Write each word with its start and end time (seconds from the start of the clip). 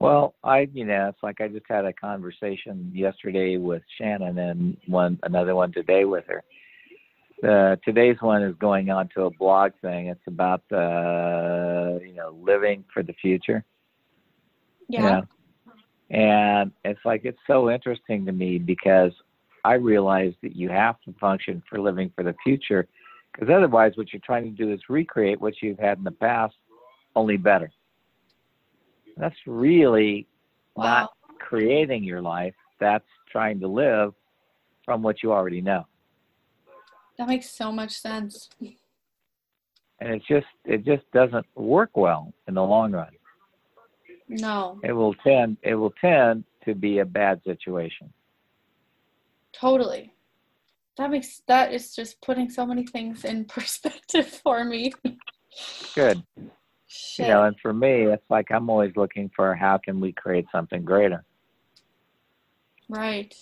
Well, 0.00 0.34
I, 0.42 0.66
you 0.72 0.86
know, 0.86 1.08
it's 1.08 1.22
like 1.22 1.42
I 1.42 1.48
just 1.48 1.66
had 1.68 1.84
a 1.84 1.92
conversation 1.92 2.90
yesterday 2.94 3.58
with 3.58 3.82
Shannon 3.98 4.38
and 4.38 4.76
one 4.86 5.18
another 5.24 5.54
one 5.54 5.72
today 5.72 6.06
with 6.06 6.24
her. 6.26 6.42
Uh, 7.46 7.76
today's 7.84 8.16
one 8.20 8.42
is 8.42 8.54
going 8.58 8.90
on 8.90 9.10
to 9.14 9.24
a 9.24 9.30
blog 9.30 9.72
thing. 9.82 10.06
It's 10.06 10.26
about 10.26 10.62
uh, 10.72 11.98
you 12.02 12.14
know 12.14 12.34
living 12.42 12.82
for 12.92 13.02
the 13.02 13.12
future. 13.12 13.62
Yeah. 14.88 15.00
You 15.00 15.08
know? 15.10 15.22
And 16.10 16.72
it's 16.84 17.00
like 17.04 17.22
it's 17.24 17.38
so 17.46 17.70
interesting 17.70 18.24
to 18.24 18.32
me 18.32 18.58
because 18.58 19.12
I 19.64 19.74
realize 19.74 20.32
that 20.42 20.56
you 20.56 20.70
have 20.70 21.00
to 21.02 21.12
function 21.20 21.62
for 21.68 21.78
living 21.78 22.10
for 22.16 22.24
the 22.24 22.34
future, 22.42 22.88
because 23.32 23.48
otherwise, 23.54 23.92
what 23.96 24.14
you're 24.14 24.22
trying 24.24 24.44
to 24.44 24.50
do 24.50 24.72
is 24.72 24.80
recreate 24.88 25.40
what 25.40 25.54
you've 25.62 25.78
had 25.78 25.98
in 25.98 26.04
the 26.04 26.10
past, 26.10 26.54
only 27.14 27.36
better. 27.36 27.70
That's 29.20 29.36
really 29.46 30.26
Wow. 30.76 30.84
not 30.84 31.10
creating 31.38 32.04
your 32.04 32.22
life. 32.22 32.54
That's 32.80 33.04
trying 33.30 33.60
to 33.60 33.68
live 33.68 34.14
from 34.84 35.02
what 35.02 35.22
you 35.22 35.32
already 35.32 35.60
know. 35.60 35.86
That 37.18 37.28
makes 37.28 37.50
so 37.50 37.70
much 37.70 37.92
sense. 37.92 38.48
And 40.00 40.14
it's 40.14 40.26
just 40.26 40.46
it 40.64 40.84
just 40.86 41.02
doesn't 41.12 41.44
work 41.54 41.90
well 41.96 42.32
in 42.48 42.54
the 42.54 42.62
long 42.62 42.92
run. 42.92 43.10
No, 44.28 44.78
It 44.82 44.92
will 44.92 45.14
tend 45.14 45.58
it 45.62 45.74
will 45.74 45.92
tend 46.00 46.44
to 46.64 46.74
be 46.74 47.00
a 47.00 47.04
bad 47.04 47.42
situation. 47.44 48.10
totally. 49.52 50.14
That 50.96 51.10
makes 51.10 51.42
that 51.46 51.74
is 51.74 51.94
just 51.94 52.20
putting 52.22 52.48
so 52.48 52.64
many 52.64 52.86
things 52.86 53.24
in 53.24 53.44
perspective 53.56 54.26
for 54.28 54.64
me. 54.64 54.92
Good. 55.94 56.22
Shit. 56.92 57.26
You 57.28 57.32
know, 57.32 57.44
and 57.44 57.56
for 57.62 57.72
me 57.72 58.06
it's 58.06 58.28
like 58.28 58.50
I'm 58.50 58.68
always 58.68 58.92
looking 58.96 59.30
for 59.36 59.54
how 59.54 59.78
can 59.78 60.00
we 60.00 60.12
create 60.12 60.46
something 60.50 60.84
greater. 60.84 61.24
right. 62.88 63.34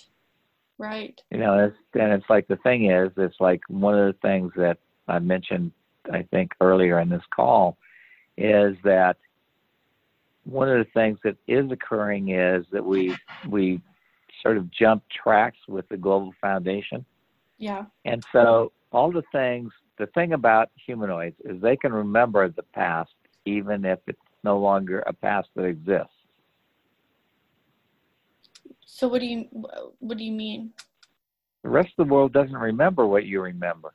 Right. 0.77 1.21
You 1.33 1.39
know, 1.39 1.59
it's, 1.67 1.77
and 1.95 2.13
it's 2.13 2.29
like 2.31 2.47
the 2.47 2.57
thing 2.59 2.89
is, 2.91 3.11
it's 3.17 3.41
like 3.41 3.61
one 3.69 3.99
of 3.99 4.07
the 4.07 4.19
things 4.21 4.53
that 4.57 4.79
I 5.09 5.19
mentioned, 5.19 5.73
I 6.13 6.23
think 6.31 6.53
earlier 6.61 7.01
in 7.01 7.09
this 7.09 7.25
call, 7.35 7.77
is 8.37 8.77
that 8.85 9.17
one 10.45 10.69
of 10.69 10.79
the 10.79 10.91
things 10.93 11.19
that 11.25 11.37
is 11.49 11.69
occurring 11.73 12.29
is 12.29 12.65
that 12.71 12.85
we 12.85 13.17
we 13.49 13.81
sort 14.41 14.57
of 14.57 14.71
jump 14.71 15.03
tracks 15.11 15.59
with 15.67 15.89
the 15.89 15.97
Global 15.97 16.33
Foundation, 16.41 17.05
Yeah. 17.59 17.87
and 18.05 18.25
so 18.31 18.71
all 18.93 19.11
the 19.11 19.25
things. 19.33 19.73
The 19.99 20.07
thing 20.07 20.33
about 20.33 20.71
humanoids 20.87 21.35
is 21.45 21.61
they 21.61 21.77
can 21.77 21.93
remember 21.93 22.49
the 22.49 22.63
past, 22.63 23.11
even 23.49 23.85
if 23.85 23.99
it's 24.07 24.19
no 24.45 24.59
longer 24.59 25.01
a 25.01 25.13
past 25.13 25.49
that 25.57 25.65
exists. 25.65 26.13
So 28.85 29.09
what 29.09 29.21
do 29.21 29.27
you 29.27 29.45
what 29.99 30.19
do 30.19 30.25
you 30.25 30.33
mean? 30.33 30.73
The 31.63 31.69
rest 31.71 31.91
of 31.99 32.07
the 32.07 32.13
world 32.13 32.33
doesn't 32.33 32.57
remember 32.57 33.07
what 33.07 33.27
you 33.27 33.41
remember. 33.43 33.93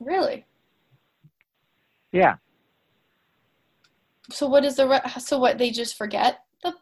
Really? 0.00 0.44
Yeah, 2.12 2.36
So 4.30 4.46
what 4.46 4.64
is 4.64 4.76
the 4.76 4.86
re- 4.86 5.20
so 5.20 5.38
what 5.38 5.58
they 5.58 5.70
just 5.70 5.96
forget 5.96 6.44
the 6.62 6.74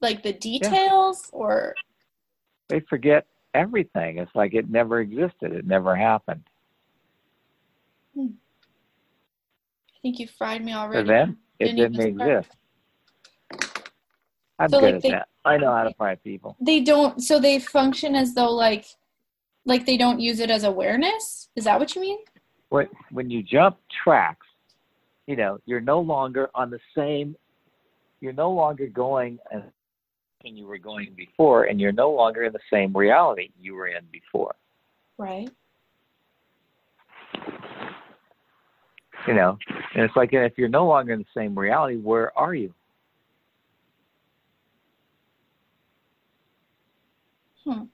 like 0.00 0.22
the 0.22 0.32
details 0.32 1.28
or 1.32 1.76
they 2.68 2.80
forget 2.80 3.26
everything. 3.54 4.18
It's 4.18 4.34
like 4.34 4.54
it 4.54 4.70
never 4.70 5.00
existed. 5.00 5.52
It 5.52 5.66
never 5.66 5.96
happened. 5.96 6.44
I 8.16 8.28
think 10.02 10.18
you 10.18 10.26
fried 10.26 10.64
me 10.64 10.72
already. 10.72 11.02
For 11.02 11.12
them, 11.12 11.38
it 11.58 11.76
Didn't 11.76 11.92
didn't, 11.92 12.16
start. 12.16 12.30
exist. 12.30 12.56
I'm 14.58 14.68
So, 14.68 14.80
good 14.80 14.86
like, 14.86 14.94
at 14.96 15.02
they- 15.02 15.10
that. 15.10 15.28
I 15.44 15.56
know 15.56 15.74
how 15.74 15.84
to 15.84 15.94
fry 15.94 16.16
people. 16.16 16.54
They 16.60 16.80
don't 16.80 17.22
so 17.22 17.40
they 17.40 17.58
function 17.58 18.14
as 18.14 18.34
though 18.34 18.50
like 18.50 18.84
like 19.64 19.86
they 19.86 19.96
don't 19.96 20.20
use 20.20 20.38
it 20.40 20.50
as 20.50 20.64
awareness? 20.64 21.48
Is 21.56 21.64
that 21.64 21.78
what 21.78 21.94
you 21.94 22.00
mean? 22.02 22.18
When, 22.68 22.88
when 23.10 23.30
you 23.30 23.42
jump 23.42 23.78
tracks, 24.04 24.46
you 25.26 25.36
know, 25.36 25.58
you're 25.66 25.80
no 25.80 26.00
longer 26.00 26.50
on 26.54 26.70
the 26.70 26.78
same, 26.96 27.36
you're 28.20 28.32
no 28.32 28.50
longer 28.52 28.86
going 28.86 29.38
as 29.50 29.62
and 30.44 30.56
you 30.56 30.66
were 30.66 30.78
going 30.78 31.12
before, 31.16 31.64
and 31.64 31.78
you're 31.80 31.92
no 31.92 32.10
longer 32.10 32.44
in 32.44 32.52
the 32.52 32.60
same 32.72 32.96
reality 32.96 33.50
you 33.60 33.74
were 33.74 33.88
in 33.88 34.02
before. 34.10 34.54
Right. 35.18 35.50
You 39.26 39.34
know, 39.34 39.58
and 39.94 40.04
it's 40.04 40.16
like 40.16 40.32
if 40.32 40.56
you're 40.56 40.68
no 40.68 40.86
longer 40.86 41.12
in 41.12 41.18
the 41.18 41.26
same 41.36 41.58
reality, 41.58 41.96
where 41.96 42.36
are 42.38 42.54
you? 42.54 42.72
Hmm. 47.64 47.84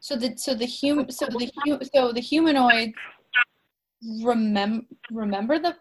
So 0.00 0.16
the 0.16 0.36
so 0.36 0.54
the 0.54 0.66
hum 0.66 1.10
so 1.10 1.26
the 1.26 1.50
hu- 1.64 1.78
so 1.94 2.12
the 2.12 2.20
humanoids 2.20 2.92
remember 4.22 4.84
remember 5.10 5.58
the 5.58 5.76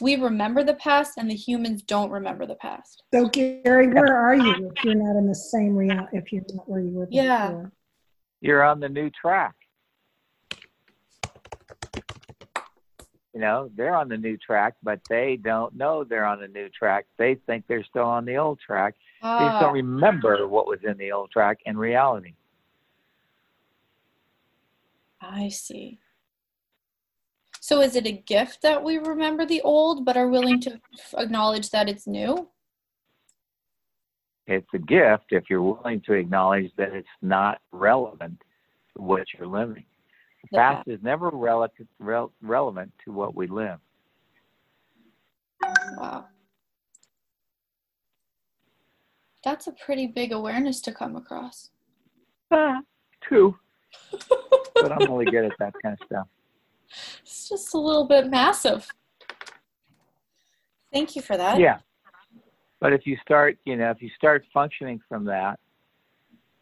we 0.00 0.16
remember 0.16 0.62
the 0.62 0.74
past 0.74 1.14
and 1.16 1.28
the 1.30 1.34
humans 1.34 1.82
don't 1.82 2.10
remember 2.10 2.46
the 2.46 2.54
past. 2.56 3.02
So 3.12 3.28
Gary, 3.28 3.88
where 3.88 4.14
are 4.14 4.36
you 4.36 4.70
if 4.76 4.84
you're 4.84 4.94
not 4.94 5.18
in 5.18 5.26
the 5.26 5.34
same 5.34 5.74
reality 5.74 6.18
if 6.18 6.32
you're 6.32 6.42
not 6.54 6.68
where 6.68 6.80
you 6.80 6.90
were 6.90 7.08
Yeah. 7.10 7.64
You're 8.40 8.62
on 8.62 8.80
the 8.80 8.88
new 8.88 9.10
track. 9.10 9.54
You 13.34 13.40
know, 13.40 13.70
they're 13.76 13.94
on 13.94 14.08
the 14.08 14.16
new 14.16 14.36
track, 14.36 14.74
but 14.82 15.00
they 15.08 15.36
don't 15.36 15.74
know 15.76 16.02
they're 16.04 16.24
on 16.24 16.40
the 16.40 16.48
new 16.48 16.68
track. 16.68 17.06
They 17.16 17.36
think 17.46 17.66
they're 17.68 17.84
still 17.84 18.04
on 18.06 18.24
the 18.24 18.36
old 18.36 18.58
track. 18.60 18.94
They 19.38 19.46
just 19.46 19.58
Ah, 19.58 19.60
don't 19.60 19.72
remember 19.72 20.48
what 20.48 20.66
was 20.66 20.80
in 20.84 20.96
the 20.98 21.12
old 21.12 21.30
track 21.30 21.58
in 21.64 21.78
reality. 21.78 22.34
I 25.22 25.48
see. 25.48 26.00
So 27.60 27.80
is 27.80 27.94
it 27.96 28.06
a 28.06 28.12
gift 28.12 28.62
that 28.62 28.82
we 28.82 28.98
remember 28.98 29.46
the 29.46 29.62
old 29.62 30.04
but 30.04 30.16
are 30.16 30.28
willing 30.28 30.60
to 30.62 30.80
acknowledge 31.16 31.70
that 31.70 31.88
it's 31.88 32.06
new? 32.06 32.50
It's 34.46 34.66
a 34.74 34.78
gift 34.78 35.26
if 35.30 35.48
you're 35.48 35.62
willing 35.62 36.00
to 36.02 36.14
acknowledge 36.14 36.72
that 36.76 36.92
it's 36.92 37.08
not 37.22 37.60
relevant 37.72 38.42
to 38.96 39.02
what 39.02 39.26
you're 39.32 39.46
living. 39.46 39.84
Past 40.54 40.88
is 40.88 41.00
never 41.02 41.30
relative, 41.30 41.86
rel- 41.98 42.32
relevant 42.42 42.92
to 43.04 43.12
what 43.12 43.34
we 43.34 43.46
live. 43.46 43.78
Wow. 45.96 46.26
That's 49.44 49.66
a 49.66 49.72
pretty 49.72 50.06
big 50.06 50.32
awareness 50.32 50.80
to 50.82 50.92
come 50.92 51.16
across. 51.16 51.70
Ah, 52.50 52.80
true. 53.22 53.56
but 54.74 54.92
I'm 54.92 55.10
really 55.10 55.30
good 55.30 55.44
at 55.44 55.52
that 55.58 55.74
kind 55.82 55.96
of 56.00 56.06
stuff. 56.06 56.26
It's 57.22 57.48
just 57.48 57.74
a 57.74 57.78
little 57.78 58.06
bit 58.06 58.28
massive. 58.28 58.86
Thank 60.92 61.14
you 61.14 61.22
for 61.22 61.36
that. 61.36 61.58
Yeah. 61.58 61.78
But 62.80 62.92
if 62.92 63.06
you 63.06 63.16
start, 63.22 63.58
you 63.64 63.76
know, 63.76 63.90
if 63.90 64.02
you 64.02 64.10
start 64.16 64.44
functioning 64.52 65.00
from 65.08 65.24
that, 65.26 65.60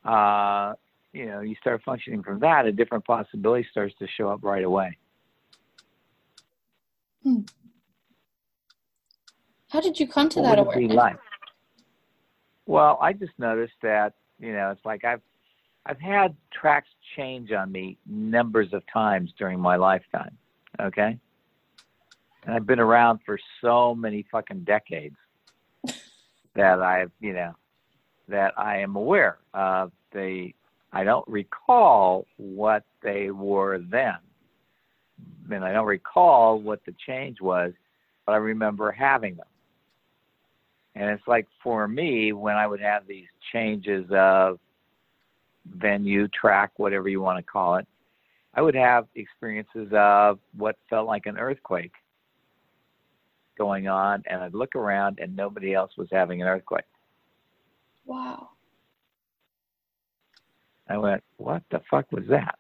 uh, 0.04 0.74
you 1.18 1.26
know, 1.26 1.40
you 1.40 1.56
start 1.60 1.82
functioning 1.84 2.22
from 2.22 2.38
that, 2.38 2.64
a 2.64 2.70
different 2.70 3.04
possibility 3.04 3.66
starts 3.72 3.92
to 3.98 4.06
show 4.06 4.28
up 4.28 4.38
right 4.42 4.62
away. 4.62 4.96
Hmm. 7.24 7.40
How 9.68 9.80
did 9.80 9.98
you 9.98 10.06
come 10.06 10.28
to 10.30 10.40
what 10.40 10.56
that 10.56 10.64
would 10.64 10.76
it 10.76 10.78
be 10.78 10.84
awareness? 10.84 10.96
like? 10.96 11.16
Well, 12.66 12.98
I 13.02 13.12
just 13.14 13.32
noticed 13.36 13.74
that, 13.82 14.14
you 14.38 14.52
know, 14.52 14.70
it's 14.70 14.84
like 14.84 15.04
I've 15.04 15.20
I've 15.86 16.00
had 16.00 16.36
tracks 16.52 16.88
change 17.16 17.50
on 17.50 17.72
me 17.72 17.98
numbers 18.06 18.72
of 18.72 18.82
times 18.92 19.32
during 19.36 19.58
my 19.58 19.74
lifetime. 19.74 20.36
Okay? 20.80 21.18
And 22.44 22.54
I've 22.54 22.66
been 22.66 22.78
around 22.78 23.20
for 23.26 23.38
so 23.60 23.94
many 23.94 24.24
fucking 24.30 24.60
decades 24.60 25.16
that 26.54 26.80
I've, 26.80 27.10
you 27.20 27.32
know, 27.32 27.54
that 28.28 28.52
I 28.56 28.78
am 28.78 28.94
aware 28.96 29.38
of 29.54 29.90
the 30.12 30.52
I 30.92 31.04
don't 31.04 31.26
recall 31.28 32.26
what 32.36 32.84
they 33.02 33.30
were 33.30 33.78
then. 33.78 34.16
And 35.50 35.64
I 35.64 35.72
don't 35.72 35.86
recall 35.86 36.60
what 36.60 36.84
the 36.84 36.94
change 37.06 37.40
was, 37.40 37.72
but 38.26 38.32
I 38.32 38.36
remember 38.36 38.90
having 38.92 39.36
them. 39.36 39.46
And 40.94 41.10
it's 41.10 41.26
like 41.26 41.46
for 41.62 41.86
me, 41.86 42.32
when 42.32 42.56
I 42.56 42.66
would 42.66 42.80
have 42.80 43.06
these 43.06 43.28
changes 43.52 44.06
of 44.10 44.58
venue, 45.76 46.28
track, 46.28 46.72
whatever 46.76 47.08
you 47.08 47.20
want 47.20 47.38
to 47.38 47.50
call 47.50 47.76
it, 47.76 47.86
I 48.54 48.62
would 48.62 48.74
have 48.74 49.06
experiences 49.14 49.88
of 49.92 50.38
what 50.56 50.76
felt 50.90 51.06
like 51.06 51.26
an 51.26 51.38
earthquake 51.38 51.92
going 53.56 53.88
on, 53.88 54.22
and 54.26 54.42
I'd 54.42 54.54
look 54.54 54.74
around 54.74 55.18
and 55.20 55.36
nobody 55.36 55.74
else 55.74 55.92
was 55.96 56.08
having 56.10 56.42
an 56.42 56.48
earthquake. 56.48 56.84
Wow. 58.06 58.50
Went, 61.08 61.24
what 61.38 61.62
the 61.70 61.80
fuck 61.90 62.10
was 62.12 62.24
that? 62.28 62.58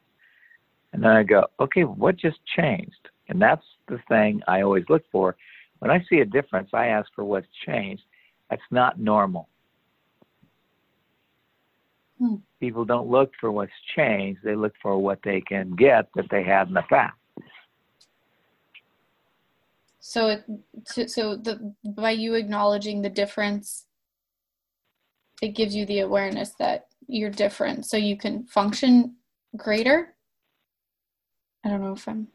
And 0.92 1.02
then 1.02 1.10
I 1.10 1.22
go, 1.22 1.46
okay, 1.60 1.82
what 1.82 2.16
just 2.16 2.38
changed? 2.56 3.08
And 3.28 3.40
that's 3.40 3.64
the 3.88 3.98
thing 4.08 4.40
I 4.48 4.62
always 4.62 4.84
look 4.88 5.04
for. 5.12 5.36
When 5.80 5.90
I 5.90 6.04
see 6.08 6.20
a 6.20 6.24
difference, 6.24 6.70
I 6.72 6.86
ask 6.86 7.08
for 7.14 7.24
what's 7.24 7.46
changed. 7.66 8.02
That's 8.48 8.62
not 8.70 8.98
normal. 8.98 9.48
Hmm. 12.18 12.36
People 12.58 12.84
don't 12.84 13.08
look 13.08 13.30
for 13.40 13.52
what's 13.52 13.70
changed, 13.94 14.40
they 14.42 14.56
look 14.56 14.72
for 14.82 14.98
what 14.98 15.20
they 15.22 15.40
can 15.40 15.76
get 15.76 16.08
that 16.16 16.26
they 16.30 16.42
had 16.42 16.68
in 16.68 16.74
the 16.74 16.82
past. 16.88 17.14
So 20.00 20.28
it 20.28 20.44
so, 20.84 21.06
so 21.06 21.36
the 21.36 21.74
by 21.84 22.12
you 22.12 22.34
acknowledging 22.34 23.02
the 23.02 23.10
difference, 23.10 23.86
it 25.42 25.54
gives 25.54 25.76
you 25.76 25.84
the 25.86 26.00
awareness 26.00 26.54
that 26.58 26.87
you're 27.08 27.30
different, 27.30 27.86
so 27.86 27.96
you 27.96 28.16
can 28.16 28.44
function 28.44 29.16
greater. 29.56 30.14
I 31.64 31.68
don't 31.70 31.80
know 31.82 31.92
if 31.94 32.06
I'm. 32.08 32.28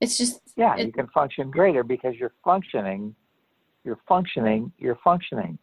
It's 0.00 0.18
just 0.18 0.40
Yeah, 0.56 0.76
It- 0.76 0.86
you 0.86 0.92
can 0.92 1.06
function 1.08 1.50
greater 1.50 1.82
because 1.84 2.16
you're 2.16 2.34
functioning, 2.44 3.14
you're 3.84 4.00
functioning, 4.08 4.72
you're 4.78 4.96
functioning. 4.96 5.58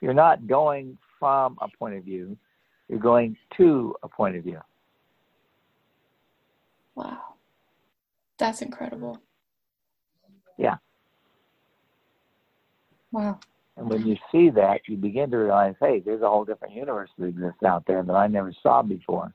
You're 0.00 0.14
not 0.14 0.46
going 0.46 0.98
from 1.18 1.56
a 1.62 1.68
point 1.78 1.94
of 1.96 2.04
view, 2.04 2.36
you're 2.88 2.98
going 2.98 3.36
to 3.56 3.94
a 4.02 4.08
point 4.08 4.36
of 4.36 4.44
view. 4.44 4.60
wow, 6.96 7.34
that's 8.38 8.62
incredible. 8.62 9.18
Yeah. 10.58 10.76
Wow. 13.10 13.40
And 13.76 13.90
when 13.90 14.06
you 14.06 14.16
see 14.30 14.50
that, 14.50 14.82
you 14.86 14.96
begin 14.96 15.30
to 15.30 15.36
realize, 15.36 15.74
hey, 15.80 16.00
there's 16.00 16.22
a 16.22 16.28
whole 16.28 16.44
different 16.44 16.74
universe 16.74 17.10
that 17.18 17.26
exists 17.26 17.62
out 17.64 17.84
there 17.86 18.02
that 18.02 18.14
I 18.14 18.28
never 18.28 18.52
saw 18.62 18.82
before. 18.82 19.34